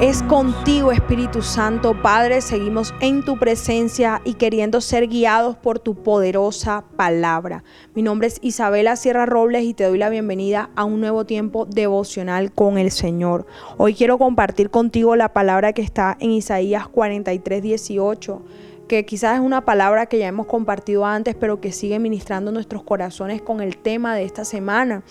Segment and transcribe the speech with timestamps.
[0.00, 5.94] Es contigo, Espíritu Santo, Padre, seguimos en tu presencia y queriendo ser guiados por tu
[5.94, 7.62] poderosa palabra.
[7.94, 11.66] Mi nombre es Isabela Sierra Robles y te doy la bienvenida a un nuevo tiempo
[11.66, 13.46] devocional con el Señor.
[13.76, 18.42] Hoy quiero compartir contigo la palabra que está en Isaías 43, 18
[18.88, 22.82] que quizás es una palabra que ya hemos compartido antes, pero que sigue ministrando nuestros
[22.82, 25.02] corazones con el tema de esta semana.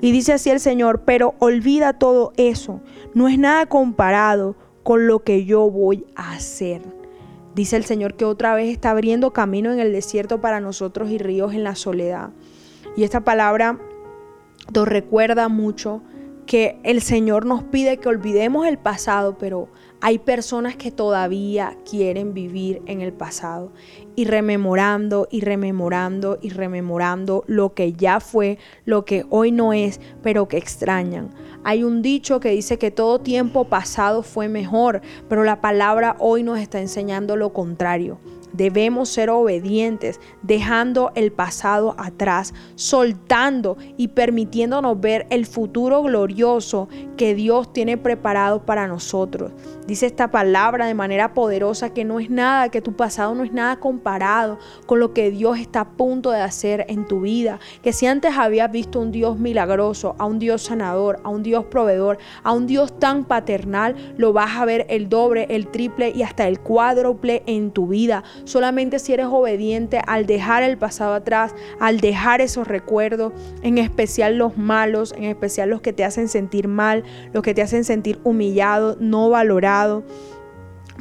[0.00, 2.80] Y dice así el Señor, pero olvida todo eso,
[3.14, 6.82] no es nada comparado con lo que yo voy a hacer.
[7.54, 11.18] Dice el Señor que otra vez está abriendo camino en el desierto para nosotros y
[11.18, 12.30] ríos en la soledad.
[12.96, 13.78] Y esta palabra
[14.74, 16.02] nos recuerda mucho
[16.46, 19.68] que el Señor nos pide que olvidemos el pasado, pero
[20.02, 23.72] hay personas que todavía quieren vivir en el pasado
[24.16, 30.00] y rememorando y rememorando y rememorando lo que ya fue, lo que hoy no es,
[30.22, 31.30] pero que extrañan.
[31.64, 36.42] Hay un dicho que dice que todo tiempo pasado fue mejor, pero la palabra hoy
[36.42, 38.18] nos está enseñando lo contrario.
[38.52, 47.34] Debemos ser obedientes, dejando el pasado atrás, soltando y permitiéndonos ver el futuro glorioso que
[47.34, 49.52] Dios tiene preparado para nosotros.
[49.86, 53.52] Dice esta palabra de manera poderosa que no es nada, que tu pasado no es
[53.52, 57.58] nada comparado con lo que Dios está a punto de hacer en tu vida.
[57.82, 61.64] Que si antes habías visto un Dios milagroso, a un Dios sanador, a un Dios
[61.64, 66.22] proveedor, a un Dios tan paternal, lo vas a ver el doble, el triple y
[66.22, 71.54] hasta el cuádruple en tu vida solamente si eres obediente al dejar el pasado atrás,
[71.78, 76.68] al dejar esos recuerdos, en especial los malos, en especial los que te hacen sentir
[76.68, 80.04] mal, los que te hacen sentir humillado, no valorado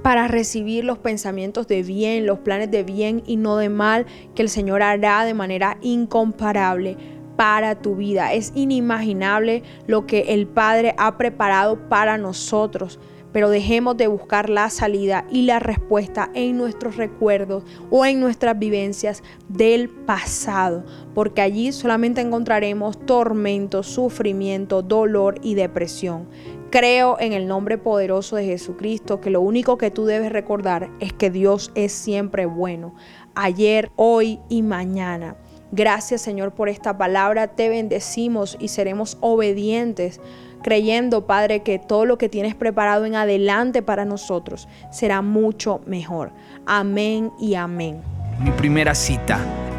[0.02, 4.42] para recibir los pensamientos de bien, los planes de bien y no de mal que
[4.42, 6.98] el Señor hará de manera incomparable
[7.36, 8.34] para tu vida.
[8.34, 13.00] Es inimaginable lo que el Padre ha preparado para nosotros
[13.32, 18.58] pero dejemos de buscar la salida y la respuesta en nuestros recuerdos o en nuestras
[18.58, 26.28] vivencias del pasado, porque allí solamente encontraremos tormento, sufrimiento, dolor y depresión.
[26.72, 31.14] Creo en el nombre poderoso de Jesucristo que lo único que tú debes recordar es
[31.14, 32.94] que Dios es siempre bueno,
[33.34, 35.36] ayer, hoy y mañana.
[35.72, 40.20] Gracias Señor por esta palabra, te bendecimos y seremos obedientes
[40.62, 46.32] creyendo, Padre, que todo lo que tienes preparado en adelante para nosotros será mucho mejor.
[46.66, 48.02] Amén y amén.
[48.40, 49.40] Mi primera cita